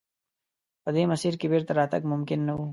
په 0.83 0.89
دې 0.95 1.03
مسیر 1.11 1.33
کې 1.39 1.47
بېرته 1.53 1.71
راتګ 1.79 2.01
ممکن 2.11 2.39
نه 2.47 2.53
و. 2.57 2.61